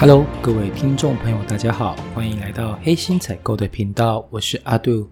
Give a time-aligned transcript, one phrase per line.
[0.00, 5.06] Hello，各位听众朋友，大家好，欢迎来到黑心采购的频道，我是阿杜。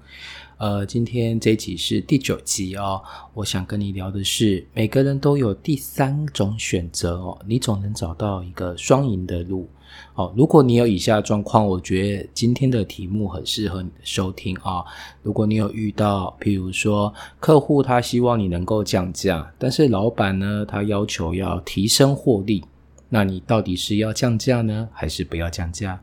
[0.56, 3.03] 呃，今天这集是第九集哦。
[3.35, 9.69] 我想跟你聊的是，每个人都有第三种选择哦，你总能找到一个双赢的路
[10.14, 10.32] 哦。
[10.35, 14.82] 如果你有以下状况，我觉得今天的题目很适合你的收听啊。
[15.23, 22.64] 如果你有遇到，譬如说客户他希望你能够降价，但是老板呢他要求要提升获利。
[23.08, 26.00] 那你到底是要降价呢，还是不要降价？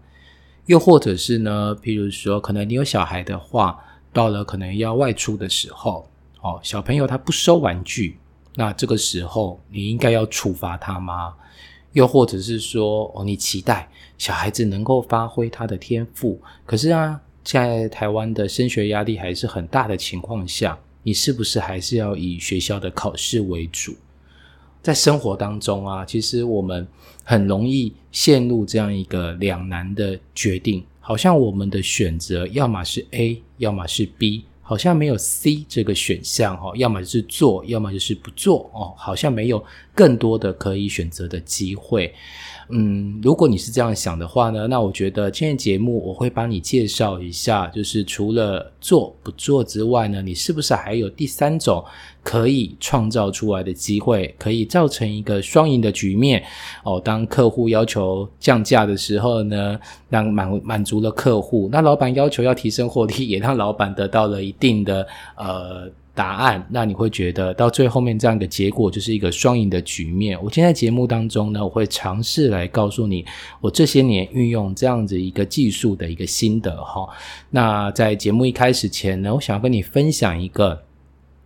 [0.66, 1.76] 又或者是呢？
[1.82, 3.80] 譬如说，可能你有小孩的话，
[4.12, 6.10] 到了可能要外出的时候，
[6.42, 8.18] 哦，小朋友他不收玩具，
[8.56, 11.36] 那这个时候你应该要处罚他吗？
[11.94, 23.96] 又或者是说，哦，你期待小孩子能够发挥他的天赋，可是啊，在台湾的升学压力还是很大的情况下，你是不是还是要以学校的考试为主？
[24.86, 26.88] 在生活当中啊，其实我们
[27.24, 39.66] 很容易陷入这样一个两难的决定，好像我们的选择要么是 A，要么是 B，好像没有 C 这个选项哦，要么就是做，要么就是不做哦，好像没有
[39.96, 42.14] 更多的可以选择的机会。
[42.70, 51.84] 嗯，如果你是这样想的话呢，那我觉得今天节目我会帮你介绍一下，就是除了做不做之外呢，你是不是还有第三种
[52.24, 56.44] 可以创造出来的机会，可以造成一个双赢的局面
[56.84, 57.00] 哦？
[57.00, 65.06] 当客户要求降价的时候呢，让满满足了客户，那老板要求要提升获利，也让老板得到了一定的
[65.38, 65.90] 呃。
[66.16, 70.36] 答案，那你会觉得到最后面这样一个结果就是一个双赢的局面。
[70.42, 73.26] 我今天在节目当中呢，我会尝试来告诉你
[73.60, 77.08] 我这些年运用这样子一个技术的一个心得哈。
[77.50, 80.82] 那在节目一开始前呢，我想要跟你分享一个。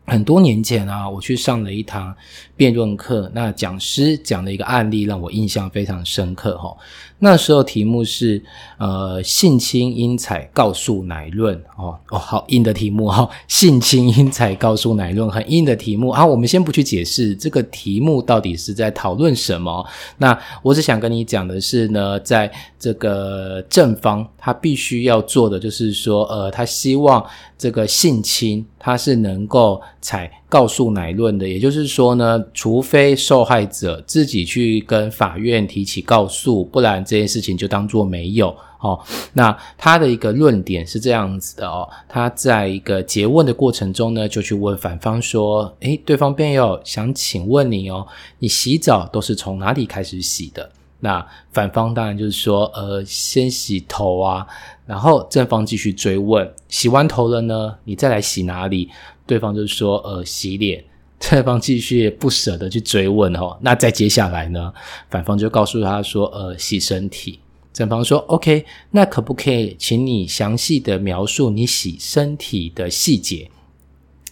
[0.05, 2.15] 很多年前啊，我去上了一堂
[2.57, 6.75] 辩论课，那讲师讲的一个案例让我印象非常深刻哈。
[7.19, 8.41] 那时候题目是
[8.77, 16.25] 呃性侵因材告诉乃论哦哦，好硬的题目哈，性侵因材告诉乃论很硬的题目啊。
[16.25, 19.85] 我们先不去解释这个题目到底是在讨论什么，
[20.17, 27.25] 那我只想跟你讲的是呢，在这个正方他必须要做的就是说呃，他希望。
[27.59, 38.49] 这个性侵，它是能够采告诉乃论的，也就是说呢，除非受害者自己去跟法院提起告诉，不然这件事情就当做没有
[38.79, 38.99] 哦。
[39.33, 48.07] 那他的一个论点是这样子的哦，他在一个诘问的过程中呢，就去问反方说：“诶，对方辩友想请问你哦，
[48.39, 54.45] 你洗澡都是从哪里开始洗的？”那反方当然就是说，呃，先洗头啊，
[54.85, 58.89] 然后正方继续追问，洗完头了呢，你再来洗哪里？
[59.25, 60.83] 对方就是说，呃，洗脸。
[61.19, 64.73] 正方继续不舍得去追问哦，那再接下来呢，
[65.09, 67.39] 反方就告诉他说，呃，洗身体。
[67.73, 73.49] 正方说，OK，那可不可以请你详细的描述你洗身体的细节？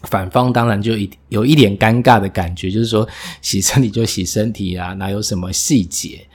[0.04, 3.08] 反方当然就一有一点尴尬的感觉，就是说，
[3.42, 6.27] 洗身体就洗身体啊，哪有什么细节？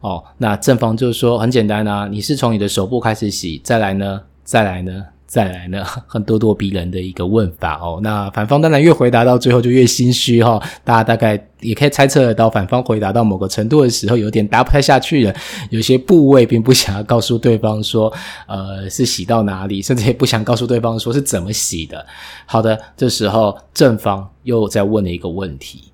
[0.00, 7.98] 哦，那正方就是说很简单啊，你是从你的手部开始洗，再来呢，再来呢，再来呢， 很咄咄逼人的一个问法哦。
[8.02, 15.34] 那反方当然越回答到最后就越心虚哈，大家大概也可以猜测得到，反方回答到某个程度的时候，有点答不太下去了，
[15.70, 18.12] 有些部位并不想要告诉对方说，
[18.46, 22.06] 呃，是洗到哪里，甚至也不想告诉对方说是怎么洗的。
[22.46, 25.90] 好的，这时候正方又在问了一个问题。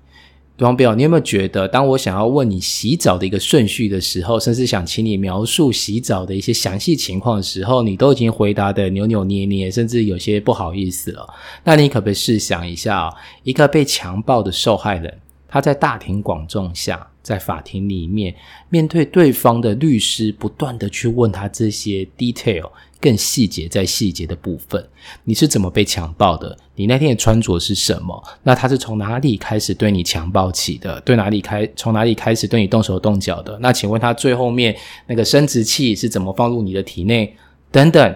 [0.57, 11.27] 对方表，你有没有觉得，当我想要问你洗澡的一个顺序的时候，甚至想请你描述洗澡的一些详细情况的时候，你都已经回答的扭扭捏捏，甚至有些不好意思了？
[11.65, 15.13] 那你可不可以试想一下，一个被强暴的受害人，
[15.49, 18.33] 他在大庭广众下，在法庭里面，
[18.69, 22.69] 面对对方的律师，不断的去问他这些 detail。
[23.05, 24.83] 更细节在细节的部分，
[25.25, 26.57] 你是怎么被强暴的？
[26.73, 28.23] 你那天的穿着是什么？
[28.41, 30.99] 那他是从哪里开始对你强暴起的？
[31.01, 31.69] 对哪里开？
[31.75, 33.59] 从哪里开始对你动手动脚的？
[33.61, 34.75] 那请问他最后面
[35.05, 37.37] 那个生殖器是怎么放入你的体内？
[37.71, 38.15] 等等，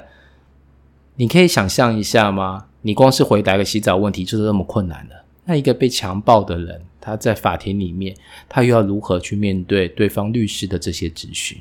[1.17, 2.65] 你可以想象一下吗？
[2.81, 5.15] 你光是回答个洗澡问题就是这么困难的？
[5.45, 8.15] 那一个被强暴的人，他在法庭里面，
[8.49, 11.59] 他又要如何去面对对方律师的这些质询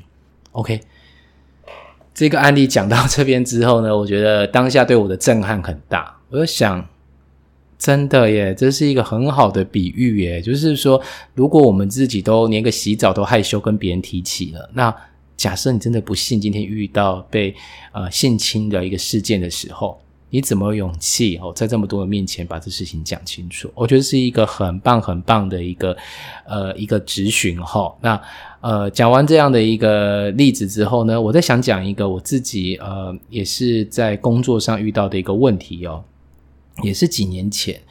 [0.53, 0.81] ？OK。
[2.13, 6.15] 这个案例讲到这边之后呢， 我觉得当下对我的震撼很大。
[6.29, 6.87] 我就想，
[7.77, 10.41] 真的耶，这是一个很好的比喻耶。
[10.41, 11.01] 就是说，
[11.33, 14.95] 如果我们自己都连个洗澡都害羞跟别人提起了，那
[15.37, 17.55] 假设你真的不幸今天遇到被
[17.93, 23.71] 呃性侵的一个事件的时候，你怎么有勇气哦，在这么多人面前把这事情讲清楚？
[23.73, 25.95] 我觉得是一个很棒很棒的一个
[26.45, 27.93] 呃一个质询哈。
[28.01, 28.21] 那
[28.61, 36.03] 呃讲完这样的一个例子之后呢，我再想讲一个我自己呃也是在工作上遇到的一个问题哦，
[36.83, 37.81] 也是几年前。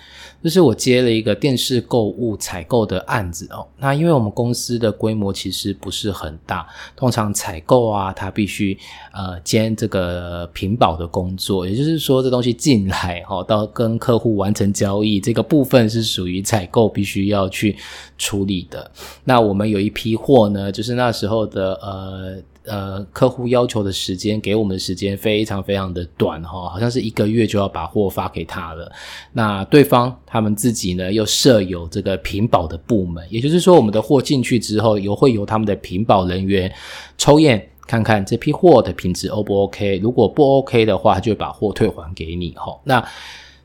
[0.43, 8.79] 就是我接了一个电视购物采购的案子哦，那因为我们公司的规模其实不是很大，通常采购啊，它必须
[9.12, 17.76] 呃兼这个屏保的工作，也就是说这东西进来哈，到跟客户完成交易这个部分是属于采购必须要去
[18.17, 18.91] 处理的。
[19.25, 22.43] 那我们有一批货呢，就是那时候的呃。
[22.69, 28.93] 呃，客户要求的时间给我们的时间非常非常的短哈，好像是一个月就要把货发给他了。
[29.32, 36.70] 那对方他们自己呢又设有这个品保的部门，也就是说，我们的货进去之后，由会由他们的品保人员
[37.17, 42.79] 抽验看看这批货的品质 O 不 OK，如果不 OK 的话，就把货退还给你哈。
[42.85, 43.03] 那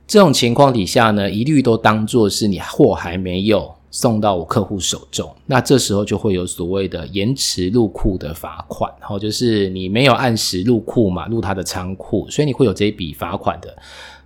[0.07, 3.73] 这种情况底下呢，一律都当做是你货还没有。
[3.95, 13.71] 送到我客户手中，那这时候就会有所谓的延迟入库的罚款，然后就是你没有按时入库嘛，入他的仓库，所以你会有这一笔罚款的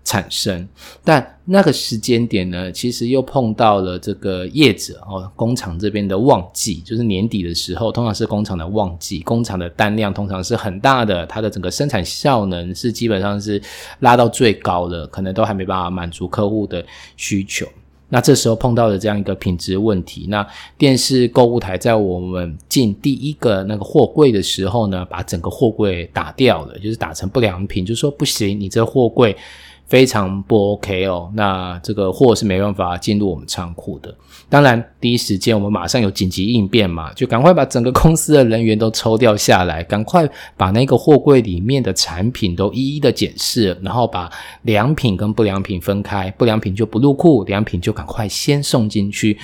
[0.05, 0.65] 产生。
[1.03, 13.61] 但那个时间点呢，其实又碰到了这个业者哦，工厂这边的旺季，就是年底的时候，通常是工厂的旺季，工厂的单量通常是很大的，它的整个生产效能是基本上是
[13.99, 16.81] 拉到最高的，可能都还没办法满足客户的
[17.17, 17.67] 需求。
[18.09, 29.35] 那这时候碰到的这样一个品质问题，那电视购物台在我们进第一个那个货柜的时候呢，把整个货柜打掉了，就是打成不良品，就说不行，你这货柜。
[29.87, 34.13] 非常不 OK 哦，那这个货是没办法进入我们仓库的。
[34.49, 44.31] 当然，第一时间我们马上有紧急应变嘛，就赶快把整个公司的人员都抽调下来，赶快把那个货柜里面的产品都一一的检视，然后把
[44.63, 49.37] 良品跟不良品分开，不良品就不入库，良品就赶快先送进去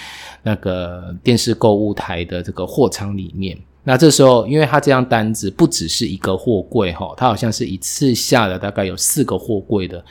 [0.43, 3.57] 那个电视购物台的这个货仓里面。
[3.85, 10.01] 那这时候，因为他这张单子不只是一个货柜哈，他好像是一次下了大概有四个货柜的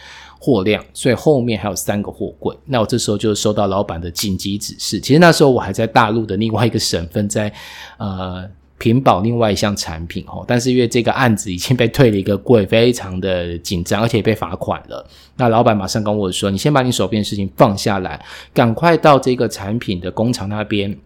[0.44, 2.52] 货量，所以后面还有三个货柜。
[2.66, 4.98] 那我这时候就收到老板的紧急指示。
[4.98, 7.52] 其实那时候我还在大陆的另外一个省份，在
[7.96, 8.44] 呃
[8.76, 15.06] 平保另外一项产品哦，但是因为这个案子已经被退了一个柜，非常的紧张，而且被罚款了。
[15.36, 18.20] 那老板马上跟我说：“你先把你手边的事情放下来，
[18.52, 20.98] 赶快到这个产品的工厂那边。”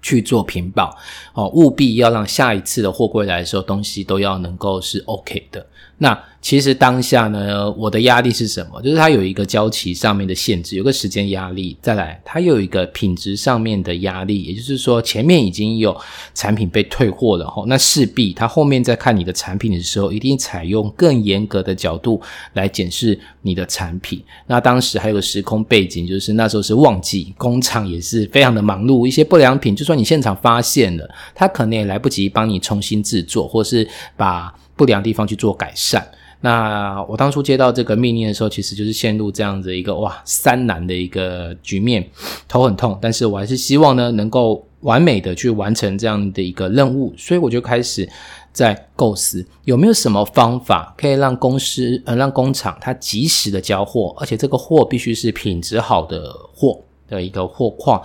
[0.00, 0.96] 去做屏保
[1.34, 5.64] 哦，务必要让下一次的货柜来的时候，东西都要能够是 OK 的。
[6.00, 8.80] 那其实当下呢，我的压力是什么？
[8.80, 11.76] 就是它有一个交期上面的限制，有个时间压力。
[11.82, 15.94] 再来，它又有一个品质上面的压力，也就是说，前面已经有
[16.34, 22.20] 产品被退货了哈，那势必它后面在看你的产品的时候，一定采用更严格的角度
[22.52, 24.22] 来检视你的产品。
[24.46, 34.54] 那当时还有个时空背景，就是那时候是旺季，工厂也是非常的忙碌，一些不良品，就算你现场发现了，他可能也来不及帮你重新制作，或是把。
[34.78, 36.08] 不良地方去做改善。
[36.40, 42.08] 那我当初接到这个命令的时候，其实就是陷入这样子一个哇三难的一个局面，
[42.46, 42.96] 头很痛。
[43.02, 48.08] 但是我还是希望呢，能够完美的去完成这样的一个任务，所以我就开始
[48.52, 56.80] 在构思有没有什么方法可以让公司呃让工厂它及时的交货，而且这个货必须是品质好的货。
[57.08, 58.00] 的一个货况，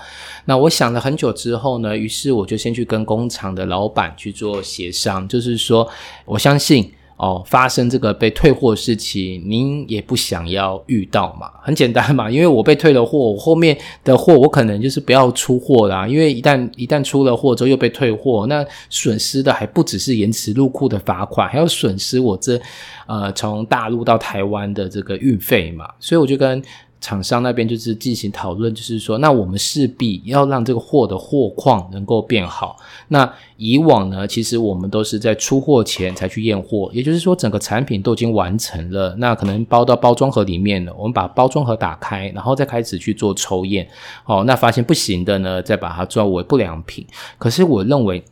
[0.46, 5.88] 那我想了很久之后呢，于是我就先去跟工厂的老板去做协商，就是说，
[6.26, 22.60] 我相信哦，发生这个被退货事情，您也不想要遇到嘛，很简单嘛，因为我被退了货，我后面的货我可能就是不要出货啦，因为一旦一旦出了货之后又被退货，那损失的还不只是延迟入库的罚款，还要损失我这
[23.06, 26.64] 呃从大陆到台湾的这个运费嘛，所以我就跟。
[27.04, 32.78] 厂商那边就是进行讨论，就是说，那我们势必要让这个货的货况能够变好。
[33.10, 43.86] 那以往呢，其实我们都是在出货前才去验货，也就是说，整个产品都已经完成了，那可能包到包装盒里面了，我们把包装盒打开，然后再开始去做抽验。
[44.26, 47.06] 哦，那发现不行的呢，再把它作为不良品。
[47.38, 48.24] 可是我认为。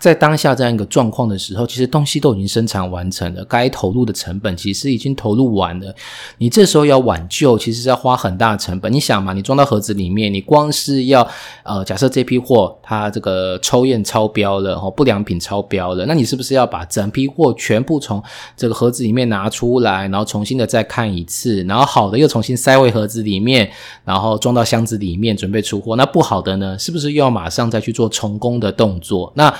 [0.00, 5.94] 在当下这样一个状况的时候，其实东西都已经生产完成了，该投入的成本其实已经投入完了。
[6.38, 8.92] 你这时候要挽救，其实是要花很大成本。
[8.92, 11.26] 你想嘛，你装到盒子里面，你光是要
[11.62, 18.22] 呃，假设这批货它这个抽验超标了，哦，不良品超标了，那你是不是要把整批货全部从
[18.56, 23.70] 这个盒子里面拿出来，然后重新的再看一次，然后好的又重新塞回盒子里面，
[24.04, 25.96] 然后装到箱子里面准备出货？
[25.96, 29.32] 那不好的呢，是不是又要马上再去做重工的动作？
[29.36, 29.54] 那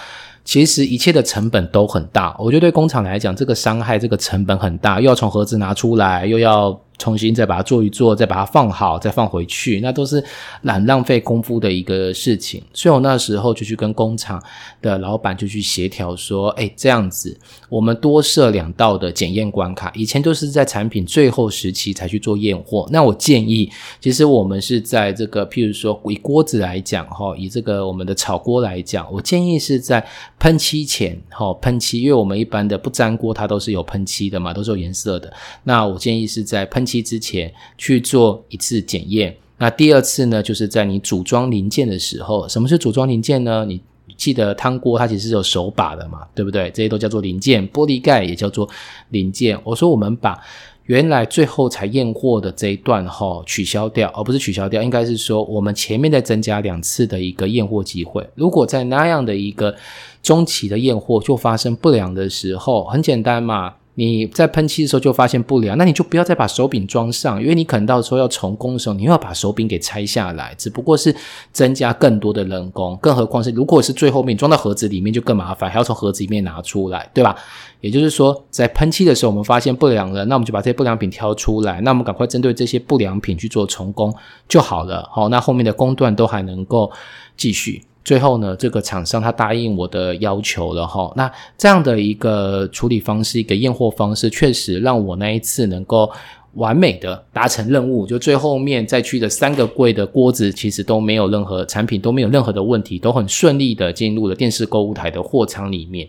[0.44, 2.36] 其实一切的成本都很大。
[2.38, 6.78] 我觉得对工厂来讲，这个伤害、这个成本很大，又要从盒子拿出来，又要。
[6.96, 10.22] 重新再把它做一做，再把它放好，再放回去，那都是
[10.62, 12.62] 很浪费功夫的一个事情。
[12.72, 14.40] 所以我那时候就去跟工厂
[14.80, 17.36] 的老板就去协调说：“哎，这样子，
[17.68, 19.90] 我们多设两道的检验关卡。
[19.94, 22.88] 以前都是在产品最后时期才去做验货。
[22.92, 23.68] 那我建议，
[24.00, 30.06] 其实我们是在这个，譬如说以锅子来讲，哈，以这个我们的炒锅来讲，我建议是在
[30.38, 35.32] 喷漆前，哈，喷漆，因为我们一般的不粘锅它都是有喷漆的嘛，都是有颜色的。
[35.64, 36.83] 那我建议是在喷。
[36.84, 42.48] 期之前去做一次检验，那第二次呢，就是在你组装零件的时候。
[42.48, 43.64] 什么是组装零件呢？
[43.66, 43.80] 你
[44.16, 46.70] 记得汤锅它其实是有手把的嘛，对不对？
[46.70, 48.68] 这些都叫做零件，玻璃盖也叫做
[49.10, 49.58] 零件。
[49.64, 50.40] 我说我们把
[50.84, 58.28] 原来最后才验货的这一段哈取消掉，而不是取消掉，应该是说我们前面再增加两次的一个验货机会。
[58.34, 59.74] 如果在那样的一个
[60.22, 63.74] 中期的验货就发生不良的时候，很简单嘛。
[63.96, 71.14] 你在喷漆的时候就发现不良，那你就不要再把手柄装上，因为你可能到时候要重工的时候，你又要把手柄给拆下来，只不过是
[71.52, 77.36] 增加更多的人工，更何况是如果是最后面装到盒子里面就更麻烦，还要从盒子里面拿出来，对吧？
[77.80, 84.12] 也就是说，在喷漆的时候我们发现不良了，那我们就把这些不良品挑出来，那我们赶快针对这些不良品去做重工
[84.48, 85.08] 就好了。
[85.12, 86.90] 好，那后面的工段都还能够
[87.36, 87.84] 继续。
[88.04, 96.10] 最后呢，这个厂商他答应我的要求了哈，那这样的一个处理方式，一个验货方式，确实让我那一次能够
[96.52, 98.06] 完美的达成任务。
[98.06, 106.06] 就最后面再去的三个柜的锅子，其实都没有任何产品都没有任何的问题，都很顺利的进入了电视购物台的货仓里面。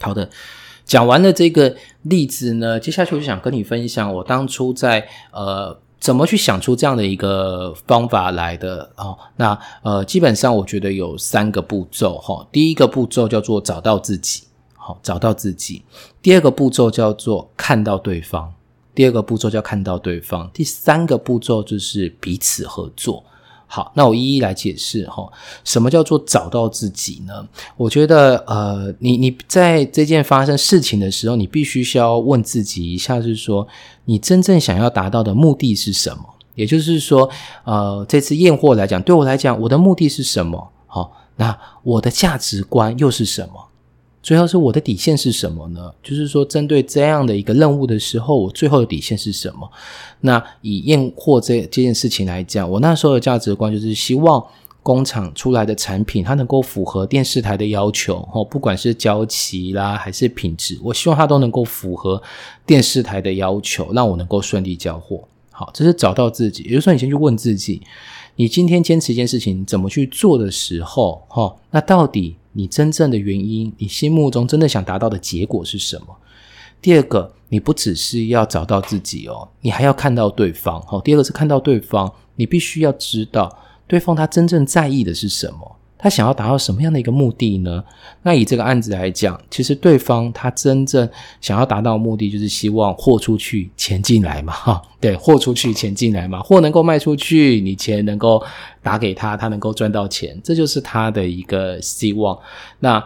[0.00, 0.30] 好的，
[0.84, 5.76] 讲完了这个例子呢，接下去我就想跟你分享我当初在呃。
[6.02, 9.16] 怎么去想出这样的一个方法来的哦？
[9.36, 12.44] 那呃，基本上我觉得有三个步骤哈。
[12.50, 14.42] 第一个步骤叫做找到自己，
[14.74, 15.84] 好，找到自己。
[16.20, 18.52] 第二个步骤叫做看到对方，
[18.92, 20.50] 第二个步骤叫看到对方。
[20.52, 23.22] 第三个步骤就是彼此合作。
[23.74, 25.26] 好，那我一一来解释哈，
[25.64, 27.32] 什么叫做找到自己呢？
[27.78, 33.66] 我觉得，呃，你你在这件发生事情的时候，你必须需要问自己一下，是说
[34.04, 36.22] 你真正想要达到的目的是什么？
[36.54, 37.26] 也就是说，
[37.64, 40.70] 呃，这次验货来讲，对我来讲，我的目的是什么？
[40.86, 43.68] 好，那我的价值观又是什么？
[44.22, 45.92] 最后是我的底线是什么呢？
[46.00, 49.68] 就是说，针对这样的一个任务的时候，我最后的底线是什么？
[50.20, 54.44] 那以验货这这件事情来讲，我那时候的价值观就是希望
[54.80, 62.22] 工厂出来的产品它能够符合电视台的要求，哦，不管是交期啦还是品质，我希望它都能够符合
[62.64, 65.24] 电视台的要求，让我能够顺利交货。
[65.50, 67.82] 好，这是找到自己，也就是说，你先去问自己，
[68.36, 72.36] 你今天坚持一件事情怎么去做的时候，哈，那到底？
[72.52, 76.16] 你真正的原因，你心目中真的想达到的结果是什么？
[76.80, 80.80] 第二个，你不只是要找到自己哦，你还要看到对方。
[80.82, 83.56] 好，第二个是看到对方，你必须要知道
[83.86, 85.76] 对方他真正在意的是什么。
[86.02, 87.82] 他想要达到什么样的一个目的呢？
[88.22, 91.08] 那以这个案子来讲，其实对方他真正
[91.40, 98.44] 想要达到目的，就是希望货出去，钱进来嘛，哈，对，货出去，钱进来嘛，货能够卖出去，你钱能够
[98.82, 102.36] 打给他，他能够赚到钱，这就是他的一个希望。
[102.80, 103.02] 那。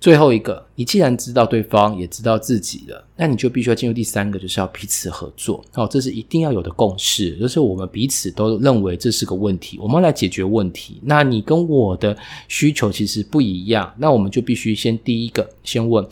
[0.00, 5.64] 最后一个，你既然知道对方也知道自己了，那你就必须要进入第三个，就是要彼此合作。
[5.74, 11.00] 哦，这是一定要有的共识，就是我们彼此都认为这是个问题，我们来解决问题。
[11.02, 16.06] 那你跟我的需求其实不一样，那我们就必须先第一个先问。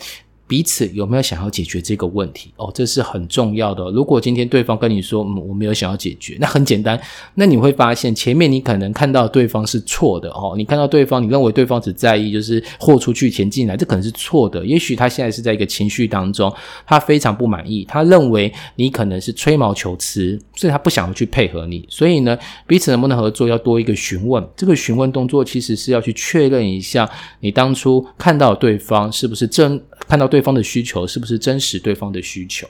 [0.49, 2.53] 彼此有没有想要解决这个问题？
[2.57, 3.91] 哦，这是很重要的。
[3.91, 7.01] 如果今天对方跟你说，嗯，我没有想要解决，那很简单。
[7.35, 10.55] 那你会发现前面你可能看到对方是错的哦。
[10.57, 14.65] 你看到对方，你认为对方只在意就是货出去钱进来，这可能是错的。
[14.65, 16.53] 也许他现在是在一个情绪当中，
[16.87, 21.85] 他非常不满意，他认为你可能是吹毛求疵，所以他不想要去配合你。
[21.89, 24.47] 所以呢，彼此能不能合作，要多一个询问。
[24.57, 27.11] 这个询问动作其实是要去确认一下，
[27.41, 29.83] 你当初看到对方是不是真。
[30.09, 31.79] 看到对方的需求是不是真实？
[31.79, 32.67] 对方的需求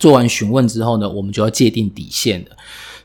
[0.00, 2.50] 做完询问之后呢，我们就要界定底线的。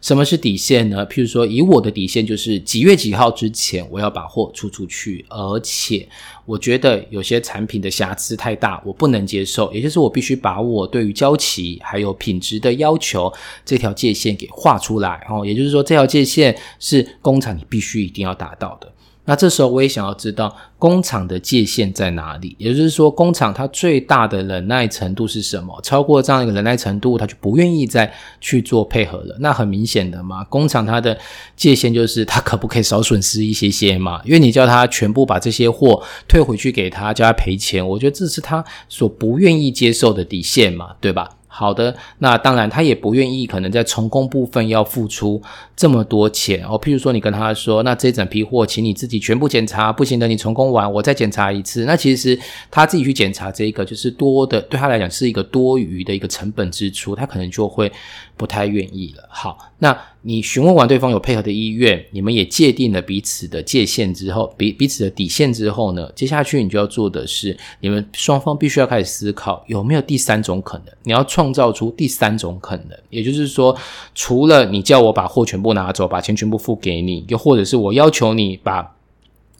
[0.01, 1.05] 什么是底线呢？
[1.07, 6.07] 譬如说，以我的底线就是几月几号之前我要把货出出去，而且
[6.45, 9.69] 我觉得有些产品的瑕疵太大，我不能接受。
[9.73, 13.31] 也就是我必须把我对于交期还有品质的要求
[13.65, 15.27] 这条界限给画出来。
[15.29, 18.89] 哦，也就是说，这条界限是工厂你必须一定要达到的。
[19.29, 25.79] 那这时候我也想要知道工厂的界限在哪里，也就是说，工厂它最大的忍耐程度是什么？
[25.83, 29.37] 超过这样一个忍耐程度，他就不愿意再去做配合了。
[29.39, 31.15] 那很明显的嘛，工厂它的
[31.55, 34.19] 界限就是它可不可以少损失一些些嘛？
[34.25, 41.29] 因为你叫他全部把这些货退回去给他，叫他赔钱，我觉得这是他所不愿意接受的底线嘛，对吧？
[41.51, 45.41] 好的，那当然他也不愿意，可能在重工部分要付出
[45.75, 46.79] 这么多钱哦。
[46.79, 51.85] 譬如说，你跟他说，那这整批货，请你自己全部检查，不行的，你重工完我再检查一次。
[51.85, 52.39] 那其实
[52.69, 57.91] 他自己去检查这一个，就是多的，对他来讲是一个多余的一个成本支出，他可能就会
[58.37, 59.27] 不太愿意了。
[59.29, 59.97] 好，那。
[60.21, 66.11] 你询问完对方有配合的意愿，你们也界定了彼此的界限之后，彼彼此的底线之后呢？
[66.13, 70.87] 接下去你就要做的是，你们双方必须要开始思考有没有第三种可能。
[71.03, 73.73] 你要创创造出第三种可能，也就是说，
[74.13, 78.95] 除了你叫我把货全部拿走，把钱全部付给你，又或者是我要求你把。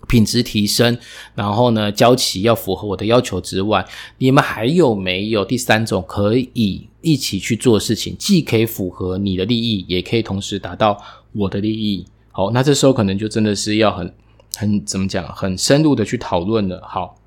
[0.07, 0.97] 品质提升，
[1.35, 3.85] 然后呢，交期要符合我的要求之外，
[4.17, 10.97] 你们还有没有第三种可以一起去做事情，既可以符合你的利益，也可以同时达到
[11.33, 12.05] 我的利益？
[12.31, 14.11] 好，那这时候可能就真的是要很
[14.55, 16.81] 很怎么讲，很深入的去讨论了。
[16.87, 17.17] 好，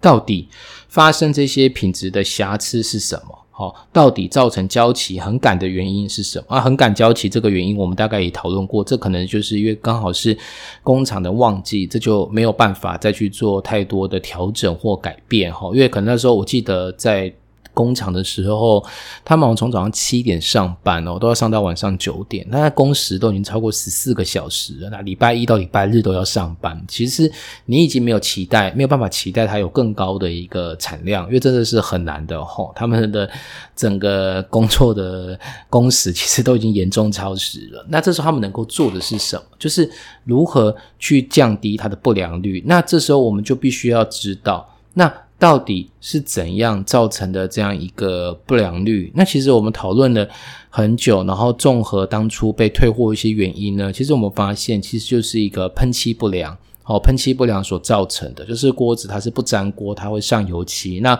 [0.00, 0.48] 到底
[0.88, 3.39] 发生这些品质的瑕疵是什么？
[3.60, 6.60] 哦，到底造成交期很赶的原因是什么啊？
[6.60, 10.36] 很赶交期这个原因，我们大概也讨论过，这可能就是因为刚好是
[10.82, 15.70] 工厂的旺季，这就没有办法再去做太多的调整或改变哈。
[15.74, 17.32] 因为可能那时候我记得在。
[17.72, 18.84] 工厂的时候，
[19.24, 24.90] 他们从早上七点上班哦，都要上到晚上九点，那工时都已经超过十四个小时了。
[24.90, 27.30] 那礼拜一到礼拜日都要上班，其实
[27.66, 32.72] 你已经没有期待，没有办法期待它有更高的一个产量，因为真的是很难的吼。
[32.74, 33.28] 他们的
[33.74, 37.84] 整个工作的工时其实都已经严重超时了。
[37.88, 39.42] 那这时候他们能够做的是什么？
[39.58, 39.90] 就是
[40.24, 42.62] 如何去降低它的不良率。
[42.66, 45.12] 那这时候我们就必须要知道，那。
[45.40, 49.10] 到底是怎样造成的这样一个不良率？
[49.16, 50.28] 那其实我们讨论了
[50.68, 56.54] 很久，然后综合当初被退货一些原因呢，其实我们发现其实就是一个喷漆不良，
[56.84, 61.00] 哦，喷漆不良所造成的，就是锅子它是不粘锅，它会上油漆。
[61.00, 61.18] 那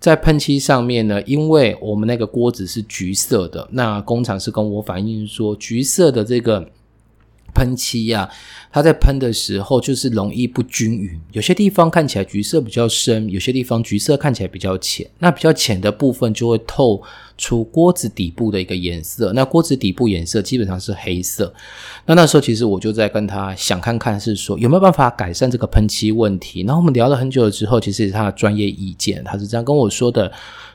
[0.00, 6.68] 在喷漆上面呢，因为我们那个锅子是橘色的，那工厂是跟我反映说，橘色的这个。
[7.54, 8.28] 喷漆呀，
[8.70, 15.08] 它在喷的时候就是容易不均匀，有些地方看起来橘色比较深，有些地方橘色看起来比较浅。
[15.18, 17.02] 那比较浅的部分就会透
[17.36, 21.52] 出锅子底部的一个颜色，那锅子底部颜色基本上是黑色。
[22.06, 26.62] 那那时候其实我就在跟他想看看，是说有没有办法改善这个喷漆问题。
[26.62, 30.32] 然后我们聊了很久了之后，其实是他的专业意见，他是这样跟我说的。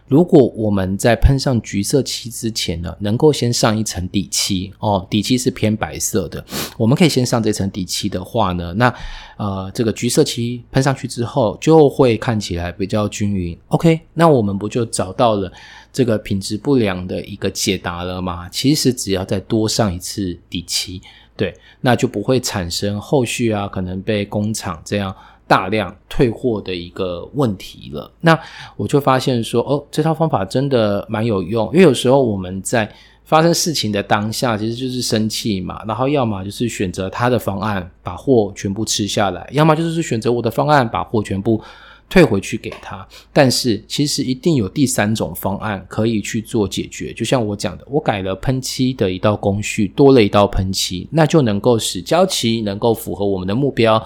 [0.08, 6.44] 如果我们在喷上橘色漆之前呢，能够先上一层底漆哦，底漆是偏白色的，
[6.78, 8.94] 我们可以先上这层底漆的话呢，那
[9.36, 13.58] 呃这个橘色漆喷上去之后就会看起来比较均匀。
[13.68, 15.52] OK，那我们不就找到了
[15.92, 18.48] 这个品质不良的一个解答了吗？
[18.50, 21.02] 其实只要再多上一次底漆，
[21.36, 25.14] 对，那就不会产生后续啊可能被工厂这样。
[25.48, 28.38] 大量退货的一个问题了，那
[28.76, 32.92] 我就发现说，哦，这套方法真的蛮有用，因为有时候我们在
[33.24, 41.62] 发生事情的当下，其实就是生气嘛，然后要么就是选择他的方案把货全部吃下来，要么就是选择我的方案把货全部。
[42.10, 47.12] 退回去给他，但是其实一定有第三种方案可以去做解决。
[47.12, 54.02] 就像我讲的，我改了喷漆的一道工序，多了一道喷漆，那就能够使胶漆能够符合我们的目标，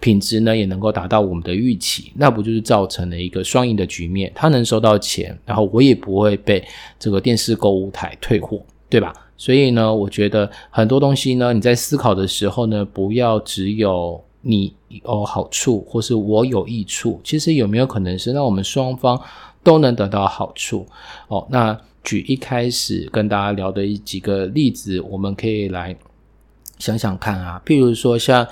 [0.00, 4.32] 品质呢也能够达到我们的预期，那不就是造成了一个双赢的局面？
[4.34, 6.62] 他能收到钱，然后我也不会被
[6.98, 9.14] 这个电视购物台退货，对吧？
[9.36, 14.22] 所以呢，我觉得很多东西呢，你在思考的时候呢，不要只有。
[14.44, 19.20] 你有好处，或是我有益处，其实有没有可能是让我们双方
[19.62, 20.86] 都能得到好处？
[21.28, 25.96] 哦，那举一开始跟大家聊的几个例子，我们可以来
[26.78, 28.46] 想想看啊，譬如说像。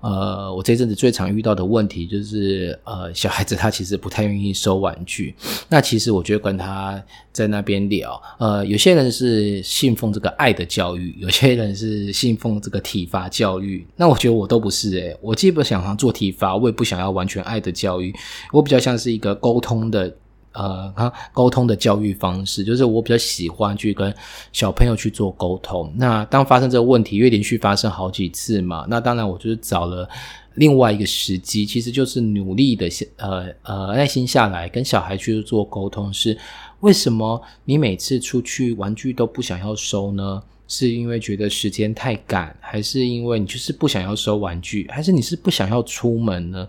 [0.00, 5.34] 呃，我这阵子最常遇到的问题就是，呃，小孩子他其实不太愿意收玩具。
[5.68, 13.84] 那其实我觉得跟他在那边聊，呃，有些人是信奉这个爱的教育，有些人是信奉这个体罚教育。
[13.96, 18.14] 那我觉得我都不是诶，我既不想做体罚，我也不想要完全爱的教育，
[18.52, 20.14] 我比较像是一个沟通的。
[20.58, 24.12] 呃，他沟通的教育方式，就是我比较喜欢去跟
[24.52, 25.92] 小朋友去做沟通。
[25.96, 30.08] 那当发生这个问题，因为连续发生好几次嘛，那当然我就是找了
[30.54, 36.12] 另外一个时机，其实就是努力的呃呃耐心下来跟小孩去做沟通。
[36.12, 36.36] 是
[36.80, 40.42] 为什么你每次出去玩具都不想要收呢？
[40.68, 46.64] 是因为觉得时间太赶，还是因为你就是不想要收玩具，还是你是不想要出门呢？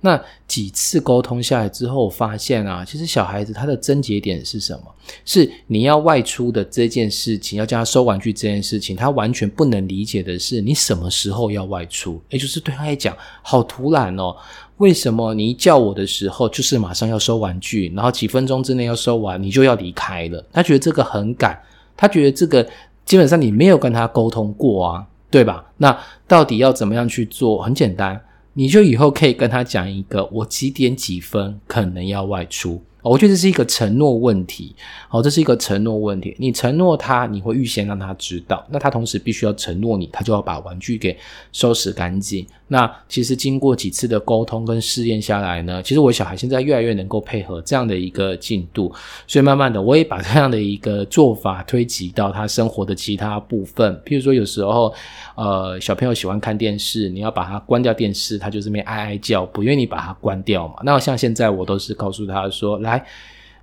[0.00, 4.82] 那几次沟通下来之后，发现啊，其实小孩子他的症结点是什么？
[5.24, 14.36] 是你要外出的这件事情，要叫他收玩具这件事情，他完全不能理解的是你什么时候要外出，也就是对他来讲好突然哦。
[14.76, 20.44] 为什么你一叫我的时候，就是马上要收玩具，然后几分钟之内要收完，你就要离开了？
[20.52, 21.60] 他觉得这个很赶，
[21.96, 22.64] 他觉得这个
[23.08, 25.64] 基本上你没有跟他沟通过啊，对吧？
[25.78, 27.62] 那到底要怎么样去做？
[27.62, 28.20] 很简单。
[28.52, 32.82] 你就以后可以跟他讲一个，我几点几分可能要外出。
[33.02, 34.74] 我觉得这是一个承诺问题，
[35.08, 36.34] 好，这是一个承诺问题。
[36.38, 41.16] 你承诺他，你会预先让他知道，那他同时必须要承诺你，他就要把玩具给
[41.52, 42.46] 收拾干净。
[42.70, 48.92] 那其实经过几次的沟通跟试验下来呢，其实我小孩现在越来越能够配合这样的一个进度，
[49.26, 53.98] 所以慢慢的我也把这样的一个做法推及到他生活的其他部分。
[54.04, 54.92] 譬如说有时候，
[55.34, 60.74] 呃，小朋友喜欢看电视，你要把他关掉电视，他就是没哀哀叫，不愿意把它关掉嘛。
[60.82, 63.06] 那像现在我都是告诉他说，来。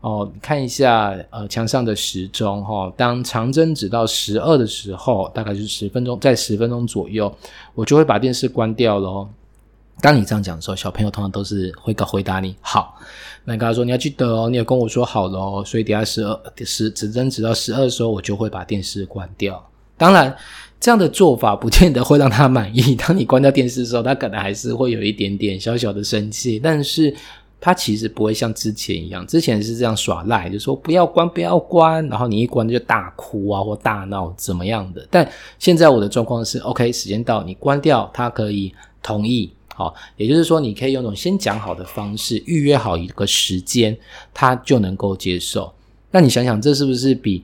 [0.01, 7.35] 哦，看一下呃墙上的时钟哈，当长针指到十二的时候，大概是十分钟，在十分钟左右，
[7.73, 9.27] 我就会把电视关掉喽。
[10.01, 12.99] 当你这样讲的时候，小朋友通常都是会回答你好。
[13.45, 19.67] 那你跟他说你要记得哦，你也跟我说好了哦，所以等下十二十指针指到十二的时候，我就会把电视关掉。
[19.97, 20.37] 当然，
[20.79, 22.93] 这样的做法不见得会让他满意。
[23.07, 27.11] 当你关掉电视的时候，他可能还是会有一点点小小的生气，但是。
[27.59, 35.07] 他其实不会像之前一样，之前是这样耍赖，就说不要关，不要关，然后你一关就大哭啊或大闹怎么样的。
[35.09, 43.97] 但现在我的状况是，OK，时间到，你关掉，他可以同意，好，也就是说，你可以用一种先讲好的方式，预约好一个时间，
[44.33, 45.73] 他就能够接受。
[46.11, 47.43] 那你想想，这是不是比？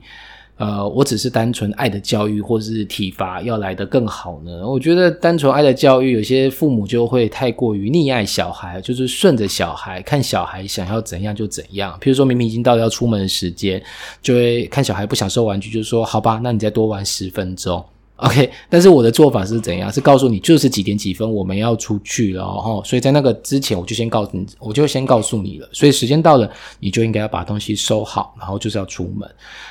[0.62, 4.64] 呃，我只是单纯爱的教育，或是体罚要来得更好呢？
[4.64, 11.98] 我觉得单纯爱的教育，有些父母就会太过于溺爱小孩，就是顺着小孩，看小孩想要怎样就怎样。
[12.00, 13.82] 譬如说明明已经到了要出门的时间，
[14.22, 17.84] 就会看小孩不想收玩具，就说好吧，那你再多玩十分钟。
[18.22, 19.92] OK， 但是我的做法是怎样？
[19.92, 25.68] 是告诉你就是几点几分我们要出去了哈，所以在那个之前我就先告诉你，我就先告诉你了。
[25.72, 29.28] 所以时间到了，你就应该要把东西收好，然后就是要出门。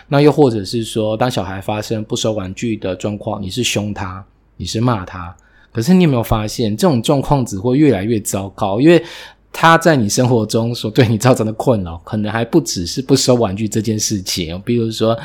[0.09, 4.23] 那又或者是说，当小孩发生不收玩具的状况，你是凶他，
[4.57, 5.33] 你是骂他，
[5.71, 8.81] 可是你有没有发现这种状况只会越来越糟糕？
[8.81, 9.01] 因为
[9.53, 15.17] 他在你生活中所对你造成的困扰，可能还不只是不收玩具这件事情，比如说。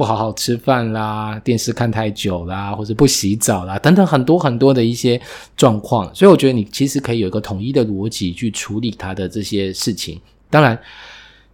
[0.00, 5.20] 不好好吃饭啦，电视看太久啦，或者不洗澡啦，等等很多很多的一些
[5.58, 10.18] 状况，所以我觉得你其实可以有一个统一的逻辑去处理他的这些事情。
[10.48, 10.78] 当然，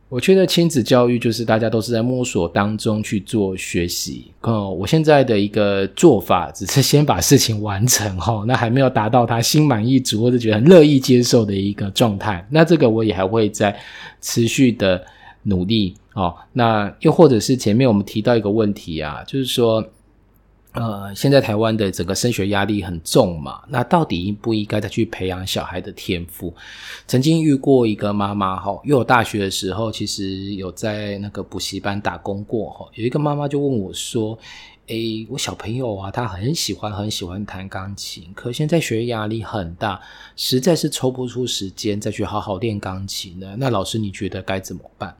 [0.09, 4.30] 我觉得亲子教育就是大家都是在摸索当中去做学习。
[4.42, 12.46] 哦，我现在的一个做法只是先把事情完成哈，那还没有达到他心满意足或者觉得很乐意接受的一个状态。
[12.48, 13.76] 那这个我也还会在
[14.20, 15.04] 持续的
[15.46, 15.94] 努力。
[16.14, 19.85] 哦，那又或者是前面我们提到一个问题啊，就是说，
[20.72, 26.54] 呃，现在台湾的整个升学压力很重嘛，那到底应不应该再去培养小孩的天赋？
[27.06, 34.38] 曾经遇过一个妈妈哈，因为我大学的时候其实有在那个补习班打工过哈，有一个妈妈就问我说
[34.87, 40.01] ：“诶，我小朋友啊，他很喜欢很喜欢弹钢琴，可现在学业压力很大，
[40.37, 43.57] 实在是抽不出时间再去好好练钢琴呢。
[43.59, 45.16] 那老师你觉得该怎么办？”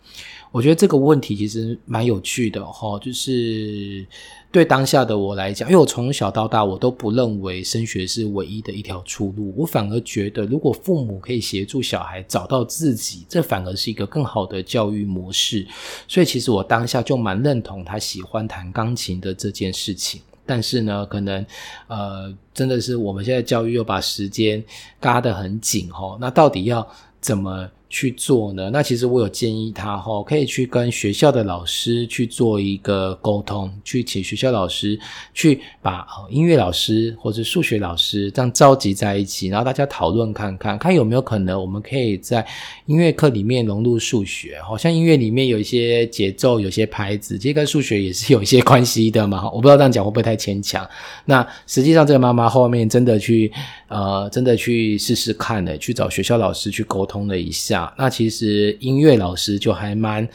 [0.57, 4.07] 我觉得这个问题其实蛮有趣的哈，就是
[4.51, 15.67] 对当下的我来讲，因为我从小到大我都不认为升学是唯一的一条出路，我反而觉得如果父母可以协助小孩找到自己，这反而是一个更好的教育模式。
[16.09, 20.23] 所以其实我当下就蛮认同他喜欢弹钢琴的这件事情。
[20.47, 21.45] 但是呢，可能
[21.87, 24.65] 呃，真的是我们现在教育又把时间
[24.99, 26.89] 嘎得很紧哈，那到底要
[27.21, 27.69] 怎么？
[27.89, 28.69] 去做呢？
[28.71, 34.99] 那其实我有建议他哈，可以去跟学校的老师去做一个沟通，去请学校老师
[35.33, 42.45] 去把音乐老师或者数学老师这样召集在一起，然后大家讨论看看，看有没有可能我们可以在
[42.87, 44.61] 音乐课里面融入数学。
[44.63, 49.49] 好像音乐里面有一些节奏，有些拍子，其实跟数学也是有一些关系的嘛。
[49.51, 50.85] 我不知道这样讲会不会太牵强。
[51.25, 53.53] 那实际上这个妈妈后面真的去
[53.89, 57.76] 呃，真的去试试看呢，去找学校老师去沟通了一下。
[57.99, 60.27] 那其实音乐老师就还蛮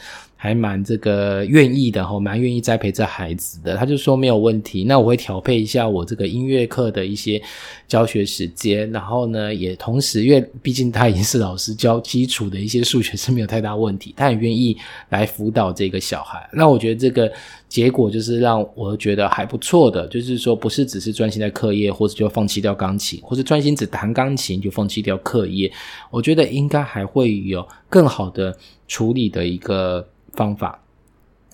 [0.42, 3.76] 还蛮这个愿意的哈，蛮愿意栽培这孩子的。
[3.76, 7.40] 他就说没有问题，那我会调配一下我这个音乐课的一些
[7.86, 14.76] 教学时间，然后呢，也同时，因为毕竟他已经是老师，教基础的一些数学是没有太大问题，他很愿意
[15.10, 16.50] 来辅导这个小孩。
[16.52, 17.32] 那我觉得这个
[17.68, 25.70] 结果就是让我觉得还不错的，就是说不是只是专心在课业，或者就放弃掉钢琴，或者专心只弹钢琴就放弃掉课业。
[26.10, 30.04] 我觉得应该还会有更好的处理的一个。
[30.32, 30.78] 方法。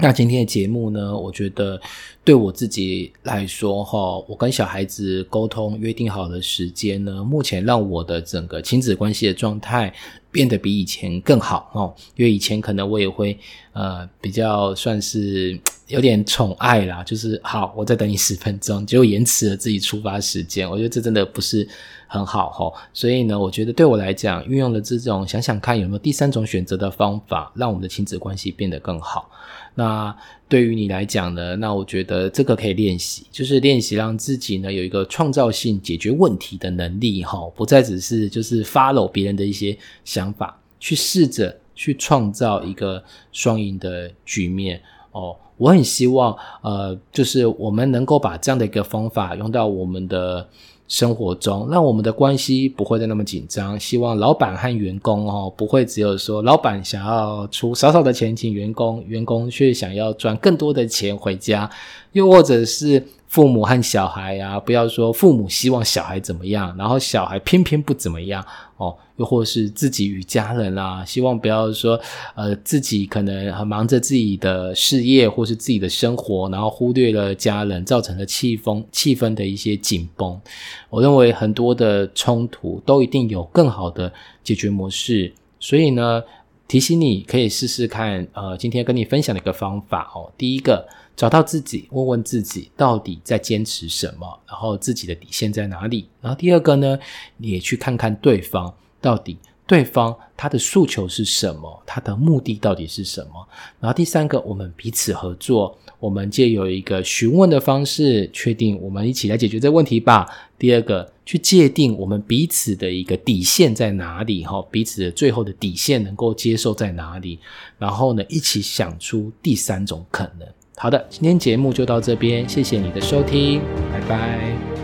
[0.01, 1.17] 那今天的节目呢？
[1.19, 1.81] 我觉得
[2.23, 9.93] 对我自己来说，哈，我跟小孩子沟通约定好的时间呢，目前让我的整个亲子关系的状态
[10.31, 11.93] 变得比以前更好哦。
[12.14, 13.37] 因为以前可能我也会
[13.73, 20.70] 呃比较算是有点宠爱啦，就是好，我再等你十分钟，结果延迟了自己出发时间。
[20.70, 21.68] 我觉得这真的不是。
[22.11, 29.31] 很好哈，所以呢，我觉得对我来讲，运用了这种想想看有没有第三种选择的方法，让我们的亲子关系变得更好。
[29.74, 30.16] 那
[30.48, 44.81] 对于你来讲呢，那我觉得这个可以练习，就是练习让自己呢有一个创造性解决问题的能力哈，不再只是就是 follow 别人的一些想法，去试着去创造一个双赢的局面
[45.12, 45.37] 哦。
[45.59, 50.49] 我很希望呃，就是我们能够把这样的一个方法用到我们的。
[50.90, 53.79] 生活中，让我们的关系不会再那么紧张。
[53.79, 61.71] 希望老板和员工哦，不会只有说老板想要出少少的钱请员工，员工却想要赚更多的钱回家，
[62.12, 63.05] 又或者是。
[63.29, 68.43] 父母和小孩呀，不要说父母希望小孩怎么样，然后小孩偏偏不怎么样
[68.79, 72.01] 哦，又或是自己与家人啦，希望不要说
[72.35, 80.41] 呃自己可能很忙着自己的事业或是自己的生活，然后忽略了家人，造成了气氛气氛的一些紧绷。
[80.88, 84.11] 我认为很多的冲突都一定有更好的
[84.43, 86.23] 解决模式，所以呢，
[86.67, 90.88] 提醒你可以试试看，呃，今天跟你分享的一个方法哦，第一个。
[91.18, 96.09] 找到自己，问问自己到底在坚持什么，然后自己的底线在哪里。
[96.20, 96.96] 然后第二个呢，
[97.38, 103.48] 你也去看看对方到底对方他的诉求是什么，他的目的到底是什么。
[103.81, 110.33] 然后第三个，我们彼此合作，我们借有一个询问的方式，确定我们一起来解决这个问题吧。
[110.57, 117.40] 第二个，去界定我们彼此的一个底线在哪里，哈，彼此的最后的底线能够接受在哪里。
[117.76, 120.46] 然后呢，一起想出第三种可能。
[120.79, 123.61] 好的，今天节目就到这边，谢谢你的收听，
[123.93, 124.78] 拜拜。